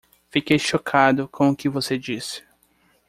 [0.31, 2.43] Fiquei chocado com o que você disse